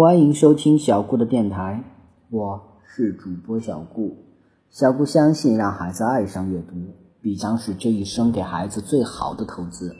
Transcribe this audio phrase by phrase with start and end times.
[0.00, 1.84] 欢迎收听小顾的电台，
[2.30, 4.16] 我是主播小顾。
[4.70, 6.74] 小顾相信，让孩子爱上阅读，
[7.20, 9.94] 必将是这一生给孩子最好的投资。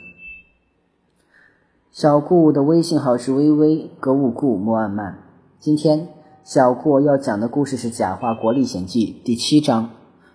[1.90, 5.18] 小顾的微信号是微微格物顾莫暗慢。
[5.58, 6.08] 今天
[6.44, 9.90] 小顾要讲的故事是《假画国历险记》第七章：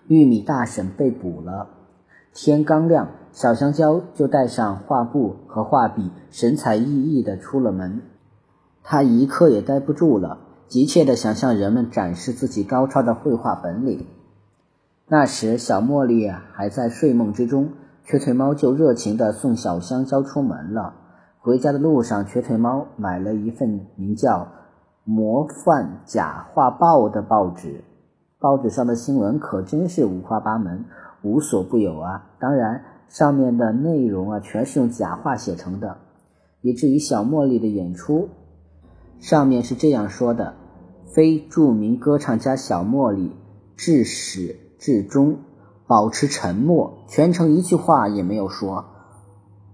[0.06, 1.70] 玉米大婶被捕了。
[2.32, 8.00] 天刚亮，小香蕉就带上画布和画笔，神采奕奕地出了门。
[8.88, 10.38] 他一刻也待不住了，
[10.68, 14.06] 急切地想向人们展示自己高超的绘画本领。
[15.08, 17.70] 那时，小茉莉还在睡梦之中，
[18.04, 20.94] 瘸腿猫就热情地送小香蕉出门了。
[21.40, 24.38] 回家的路上，瘸腿猫买了一份名叫
[25.02, 27.82] 《模范假画报》的报纸，
[28.38, 30.84] 报纸上的新闻可真是五花八门，
[31.22, 32.30] 无所不有啊！
[32.38, 35.96] 当然，上面的内容啊，全是用假画写成的，
[36.60, 38.28] 以至于小茉莉的演出。
[39.20, 40.54] 上面是这样说的：
[41.06, 43.32] 非著名歌唱家小茉莉
[43.76, 45.38] 至始至终
[45.86, 48.84] 保持沉默，全程一句话也没有说。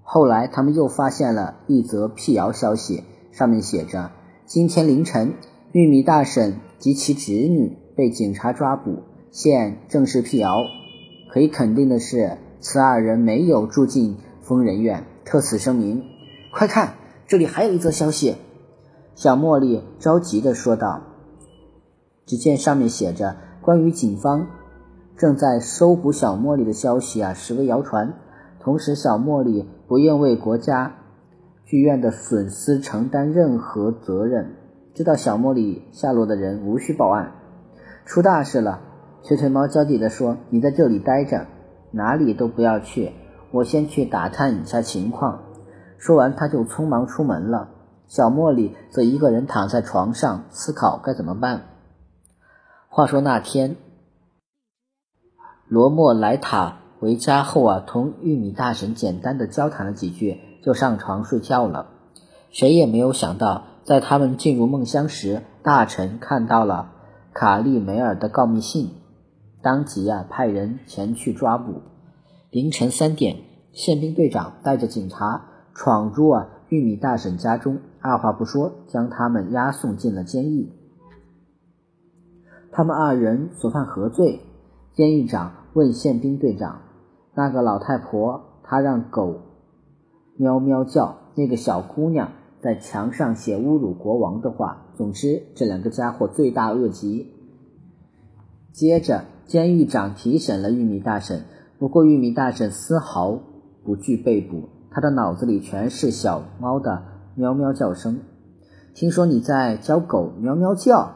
[0.02, 4.10] 后来他们又发现了一则辟谣消息，上面写着：
[4.46, 5.34] 今天凌晨，
[5.72, 10.64] 玉米大婶及其侄女被警察抓捕，现正式辟谣。
[11.30, 15.04] 可以肯定的是，此二人没有住进疯人院。
[15.24, 16.02] 特此声明。
[16.52, 16.94] 快看，
[17.26, 18.36] 这里还有一则消息。
[19.14, 21.02] 小茉莉着急地说道
[22.24, 24.46] ：“只见上面写着关于警方
[25.16, 28.14] 正在搜捕小茉莉的消息啊，实为谣传。
[28.58, 30.94] 同时，小茉莉不愿为国家
[31.64, 34.56] 剧院的损失承担任何责任。
[34.94, 37.32] 知道小茉莉下落的人无需报案。
[38.06, 38.80] 出大事了！”
[39.22, 41.46] 瘸腿猫焦急地说：“你在这里待着，
[41.92, 43.12] 哪里都不要去，
[43.52, 45.42] 我先去打探一下情况。”
[45.98, 47.68] 说完，他就匆忙出门了。
[48.12, 51.62] 小茉莉则一个人躺在床上思考该怎么办。
[52.90, 53.76] 话说那天，
[55.66, 61.88] 罗莫莱塔回家后啊，同玉米大婶简单的交谈了几句，就上床睡觉了。
[62.50, 66.92] 谁也没有想到，在他们进入梦乡时，大臣看到了
[67.32, 68.90] 卡利梅尔的告密信，
[69.62, 71.80] 当即啊派人前去抓捕。
[72.50, 73.38] 凌晨三点，
[73.72, 77.80] 宪兵队长带着警察闯入啊玉米大婶家中。
[78.00, 80.72] 二话不说，将他们押送进了监狱。
[82.70, 84.40] 他们二人所犯何罪？
[84.94, 86.80] 监狱长问宪兵队长
[87.36, 89.42] ：“那个老太婆，她让狗
[90.38, 94.86] 喵喵叫；那个小姑娘在墙上写侮辱国王的话。
[94.96, 97.34] 总之，这两个家伙罪大恶极。”
[98.72, 101.44] 接着，监狱长提审了玉米大婶，
[101.78, 103.38] 不过玉米大婶丝毫
[103.84, 107.02] 不惧被捕，他的脑子里全是小猫的。
[107.34, 108.20] 喵喵叫声，
[108.94, 111.14] 听说你在教狗喵喵叫？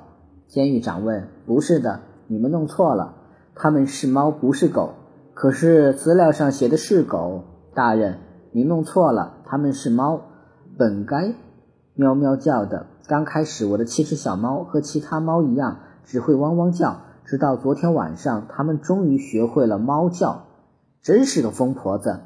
[0.48, 1.28] 监狱长问。
[1.44, 3.14] 不是的，你们弄错了，
[3.54, 4.94] 他们是猫，不是狗。
[5.34, 7.44] 可是资料上写的是狗，
[7.74, 8.18] 大人，
[8.52, 10.22] 您弄错了，他们是猫，
[10.78, 11.34] 本该
[11.94, 12.86] 喵喵叫的。
[13.06, 20.46] 刚开始，我的七只小猫和其他猫一样，只会汪汪叫，直到昨天晚上，它们终于学会了猫叫。
[21.02, 22.20] 真是个疯婆子！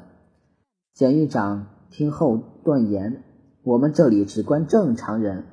[0.93, 3.23] 监狱长听后断言。
[3.63, 5.45] 我们这里只关正常人，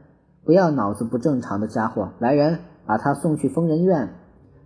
[0.45, 2.11] 不要脑子不正常的家伙。
[2.19, 4.15] 来人，把他送去疯人院。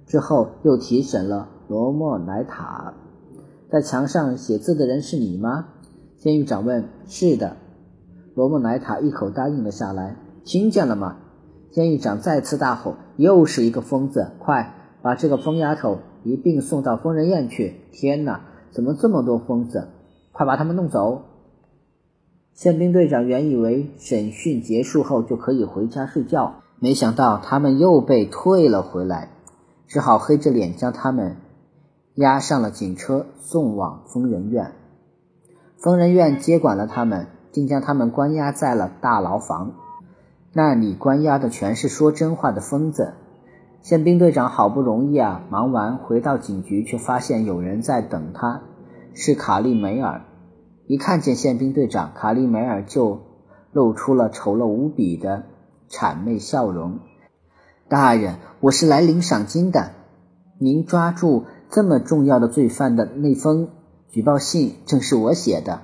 [0.06, 2.94] 之后又提审了罗莫莱塔。
[3.71, 5.69] 在墙上写字的人是你吗？
[6.16, 6.88] 监狱长问。
[7.06, 7.56] 是的。
[8.34, 10.16] 罗莫莱塔一口答应了下来。
[10.44, 11.19] 听见了吗？
[11.71, 12.97] 监狱长再次大吼。
[13.16, 14.31] 又是一个疯子！
[14.38, 17.82] 快把这个疯丫头一并送到疯人院去！
[17.93, 18.41] 天哪，
[18.71, 19.88] 怎么这么多疯子？
[20.32, 21.22] 快把他们弄走！
[22.54, 29.31] 宪兵队长原以为审讯结束后就可以回家睡觉，没想到他们又被退了回来，
[29.87, 31.37] 只好黑着脸将他们
[32.15, 34.72] 押上了警车，送往疯人院。
[35.78, 39.72] 疯人院接管了他们，并将他们关押在了大牢房。
[40.52, 43.14] 那里关押的全是说真话的疯子。
[43.81, 48.61] 宪兵队长好不容易啊，忙完回到警局，却发现有人在等他，
[49.14, 50.23] 是卡利梅尔。
[50.87, 53.20] 一看见宪兵队长卡利梅尔，就
[53.73, 55.44] 露出了丑陋无比的
[55.88, 56.99] 谄媚笑容。
[57.88, 59.93] 大人，我是来领赏金的。
[60.59, 63.69] 您抓住这么重要的罪犯的那封
[64.09, 65.82] 举报信，正是我写的。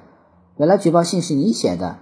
[0.57, 1.99] 原来举报信是你写的。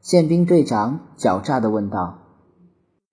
[0.00, 2.18] 宪兵队长狡诈地问道：“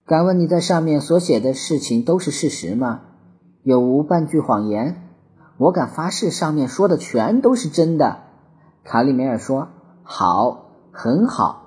[0.06, 3.01] 敢问你在上面所写的事情都是事实吗？
[3.63, 5.12] 有无半句谎言？
[5.57, 8.17] 我敢发誓，上面说的全都是真的。”
[8.83, 9.69] 卡里梅尔说
[10.03, 11.61] ：“好，很好。”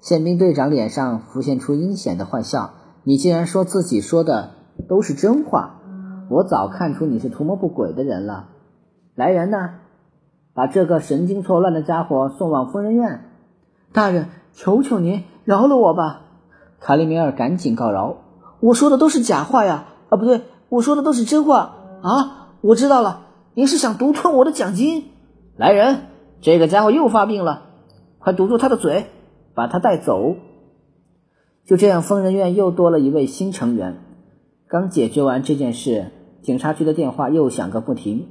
[0.00, 2.70] 宪兵队长脸上浮现出阴险的坏笑
[3.04, 4.50] ：“你竟然说自己说的
[4.88, 5.80] 都是真话？
[6.28, 8.48] 我早看出你是图谋不轨的人了。
[9.14, 9.74] 来人呐，
[10.54, 13.30] 把这个神经错乱的家伙送往疯人院！
[13.92, 16.22] 大人，求求您饶了我吧！”
[16.80, 18.16] 卡利梅尔赶紧告饶
[18.60, 19.84] ：“我说的都是假话呀！
[20.08, 22.50] 啊，不对，我说的都是真话啊！
[22.60, 23.25] 我知道了，
[23.56, 25.04] 您是想独吞我的奖金。
[25.56, 26.08] 来人，
[26.42, 27.62] 这个家伙又发病了，
[28.18, 29.06] 快堵住他的嘴！”
[29.56, 30.36] 把他带走。
[31.64, 33.96] 就这样，疯人院又多了一位新成员。
[34.68, 36.10] 刚解决完这件事，
[36.42, 38.28] 警察局的电话又响个不停。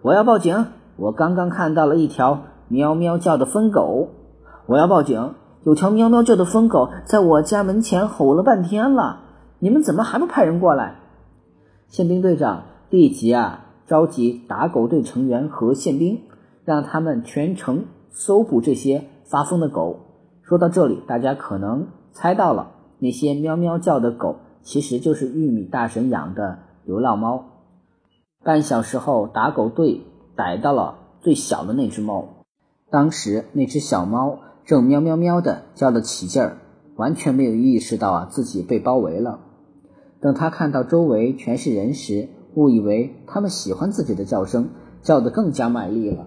[0.00, 0.66] 我要报警！
[0.96, 4.10] 我刚刚看到了一条喵喵叫的疯狗。
[4.66, 5.34] 我要报警！
[5.64, 9.22] 有条喵喵叫的疯狗在我家门前吼了半天了。
[9.58, 11.00] 你们怎么还不派人过来？
[11.88, 16.22] 宪兵队长立即啊召集打狗队成员和宪兵，
[16.64, 19.98] 让他们全程搜捕这些发疯的狗。
[20.40, 27.44] 说到这里，大家可能猜到了，那些喵喵叫的狗其实就是玉米大神养的流浪猫。
[28.42, 30.00] 半小时后，打狗队
[30.34, 32.46] 逮到了最小的那只猫。
[32.90, 36.56] 当时那只小猫正喵喵喵的叫得起劲儿，
[36.96, 39.40] 完全没有意识到啊自己被包围了。
[40.18, 44.68] 等他看到周围全是人时，误以为他们喜欢自己的叫声，
[45.02, 46.26] 叫得更加卖力了。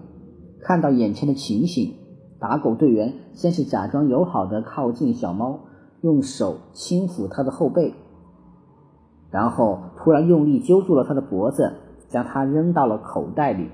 [0.60, 1.94] 看到眼前的情形。
[2.38, 5.60] 打狗队员先是假装友好的靠近小猫，
[6.02, 7.94] 用手轻抚它的后背，
[9.30, 11.72] 然后突然用力揪住了它的脖子，
[12.10, 13.70] 将它扔到了口袋里。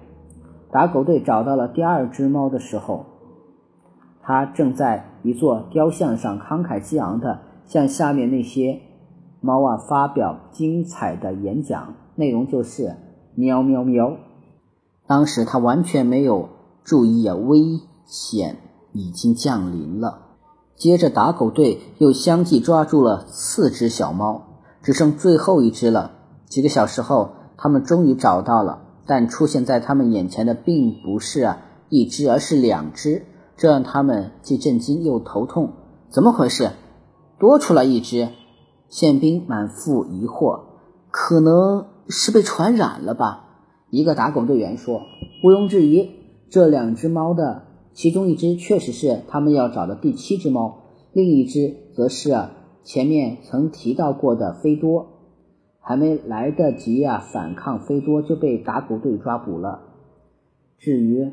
[0.70, 3.04] 打狗队找到了第二只猫的时候，
[4.22, 8.81] 它正在一座雕像上慷慨激昂的向下面那些
[9.40, 12.97] 猫啊发表精彩的演讲，内容就是
[13.35, 14.17] 喵喵喵。
[15.06, 16.49] 当时他完全没有
[16.85, 17.81] 注意啊危。
[18.05, 18.59] 险
[18.93, 20.19] 已经降临了。
[20.76, 26.11] 接着，打狗队又相继抓住了四只小猫，只剩最后一只了。
[26.44, 33.25] 几个小时后，他们终于找到了，但出现在他们眼前的并不是啊一只，而是两只，
[33.56, 35.73] 这让他们既震惊又头痛。
[36.11, 36.73] 怎么回事？
[37.38, 38.29] 多出来一只？
[38.91, 40.61] 宪兵满腹疑惑。
[41.11, 43.49] 可能是被传染了吧？
[43.91, 45.03] 一个打狗队员说。
[45.43, 46.11] 毋庸置疑，
[46.50, 47.62] 这两只猫的。
[47.94, 52.32] 其中一只确实是他们要找的第七只猫，另一只则是
[52.85, 55.09] 前面曾提到过的菲多，
[55.79, 59.82] 还没来得及啊反抗，菲多就被打狗队抓捕了。
[60.79, 61.32] 至于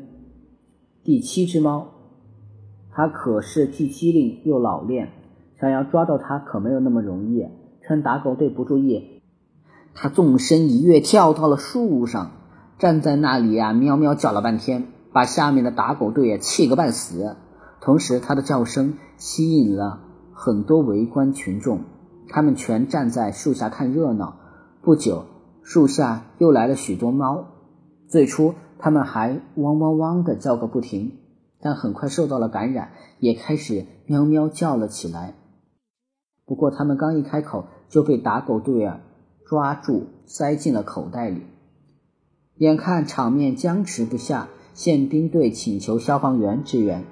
[1.02, 1.88] 第七只猫，
[2.90, 5.12] 它可是既机灵又老练，
[5.60, 7.46] 想要抓到它可没有那么容易。
[7.82, 9.19] 趁打狗队不注意，
[9.94, 12.30] 他纵身一跃，跳到了树上，
[12.78, 14.86] 站在那里呀，喵喵叫了半天。
[15.12, 17.36] 把下面的打狗队也气个半死，
[17.80, 20.02] 同时他的叫声吸引了
[20.32, 21.80] 很多围观群众，
[22.28, 24.36] 他们全站在树下看热闹。
[24.82, 25.24] 不久，
[25.62, 27.44] 树下又来了许多猫，
[28.08, 31.18] 最初他们还汪汪汪的叫个不停，
[31.60, 35.34] 但很快受到了感染，也开始喵喵叫了起来。
[36.46, 39.00] 不过，他们刚一开口，就被打狗队啊
[39.50, 41.42] 抓住，塞进了口袋里。
[42.58, 44.46] 眼看场面僵持不下。
[44.74, 47.04] 宪兵队请求消防员支援，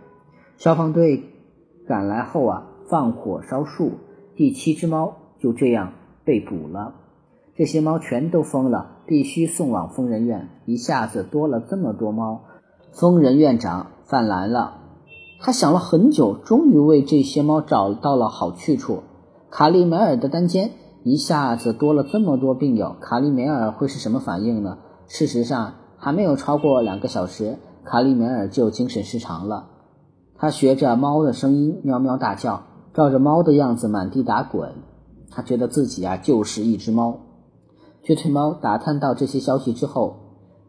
[0.57, 1.25] 消防队
[1.89, 3.95] 赶来后啊，放火烧树，
[4.37, 6.95] 第七只猫就这样被捕了。
[7.57, 10.49] 这些猫全都疯了，必须送往疯人院。
[10.65, 12.45] 一下子多了这么多猫，
[12.93, 14.79] 疯人院长犯难了。
[15.41, 19.03] 他想了很久，终于为这些猫找到了好去处。
[19.51, 20.71] 卡利梅尔的单间
[21.09, 24.79] 一下子多了这么多病友，卡利梅尔会是什么反应呢？
[25.07, 25.75] 事实上。
[26.01, 29.67] 还没有超过两个小时，卡利梅尔就精神失常了。
[30.37, 32.63] 他学着猫的声音喵喵大叫，
[32.95, 34.75] 照着猫的样子满地打滚。
[35.29, 37.19] 他觉得自己啊就是一只猫。
[38.05, 40.19] 瘸腿猫打探到这些消息之后，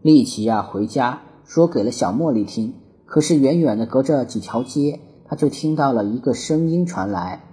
[0.01, 2.73] 立即啊回家说给了小茉莉听。
[3.05, 7.43] 可是远远的隔着几条街，他就听到了一个声音传来：“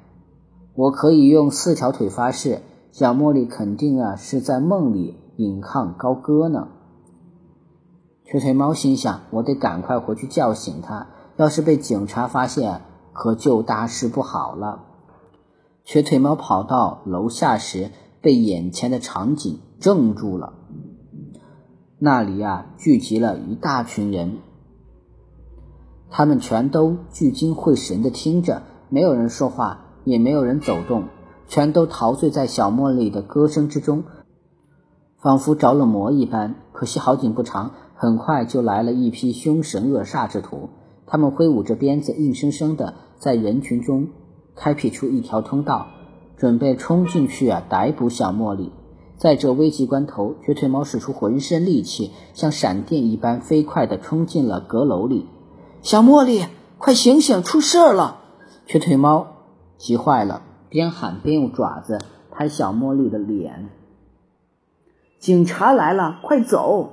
[0.75, 2.63] 我可以用四条腿发誓，
[2.99, 6.69] 小茉莉肯定啊是在梦里引吭高歌呢。”
[8.25, 12.81] 瘸腿猫心想：“我得赶快回去叫醒他，要是被警察发现，
[13.13, 14.87] 可就大事不好了。”
[15.85, 17.91] 瘸腿猫跑到楼下时，
[18.23, 20.55] 被眼前的场景怔住了。
[21.99, 24.39] 那里啊，聚集了一大群人，
[26.09, 31.05] 他们全都聚精会神地听着，没有人说话，也没有人走动，
[31.49, 34.05] 全都陶醉在小茉莉的歌声之中，
[35.19, 36.55] 仿佛着了魔一般。
[36.73, 37.73] 可惜好景不长。
[37.99, 40.69] 很快就来了一批凶神恶煞之徒，
[41.07, 44.09] 他们挥舞着鞭子，硬生生的在人群中
[44.55, 45.87] 开辟出一条通道，
[46.37, 48.71] 准备冲进去啊逮捕小茉莉。
[49.17, 55.27] 在这危急关头，瘸腿猫使出浑身力气，像闪电一般飞快地冲进了阁楼里。
[55.81, 56.45] 小茉莉，
[56.77, 58.19] 快醒醒，出事了！
[58.67, 59.27] 瘸腿猫
[59.79, 60.43] 急坏了，
[60.77, 61.97] 边喊边用爪子
[62.31, 63.71] 拍小茉莉的脸。
[65.19, 66.91] 警察来了，快走！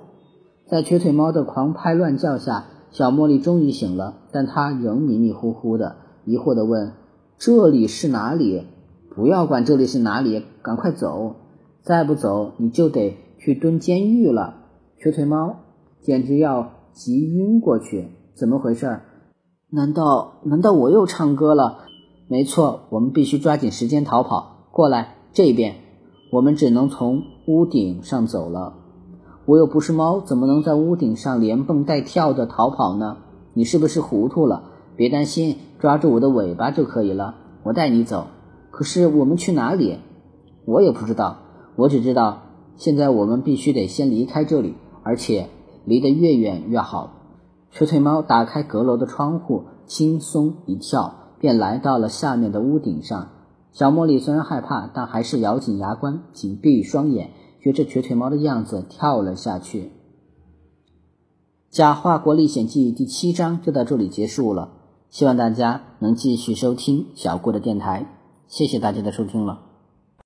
[0.65, 6.93] 在瘸腿猫的狂拍乱叫下，小茉莉终于醒了，但她仍迷迷糊糊的，疑惑地问
[7.37, 8.67] ：“这里是哪里
[9.13, 11.35] ？”“不要管这里是哪里，赶快走！
[11.81, 14.61] 再不走，你就得去蹲监狱了。”
[14.97, 15.57] 瘸腿猫
[16.01, 18.07] 简直要急晕过去。
[18.33, 19.01] 怎么回事？
[19.69, 21.82] 难道难道我又唱歌了？
[22.27, 24.67] 没错，我们必须抓紧时间逃跑。
[24.71, 25.75] 过来这边，
[26.31, 28.73] 我们只能从屋顶上走了。
[29.45, 33.17] 我又不是猫，怎么能在屋顶上连蹦带跳的逃跑呢？
[33.53, 34.63] 你是不是糊涂了？
[34.95, 37.35] 别担心，抓住我的尾巴就可以了。
[37.63, 38.27] 我带你走。
[38.71, 39.99] 可是我们去哪里？
[40.65, 41.37] 我也不知道。
[41.75, 42.43] 我只知道，
[42.77, 45.49] 现在我们必须得先离开这里，而且
[45.85, 47.11] 离得越远越好。
[47.69, 53.31] 瘸腿猫打开阁楼的窗户，轻松一跳，便来到了下面的屋顶上。
[53.73, 57.31] 小茉莉虽然害怕，但还是咬紧牙关，紧闭双眼。
[57.59, 59.81] 学着瘸腿猫的样子跳了下去，
[61.69, 64.69] 《假话国历险记》第七章就到这里结束了。
[65.09, 68.05] 希望大家能继续收听小顾的电台，
[68.47, 69.72] 谢谢大家的收听了。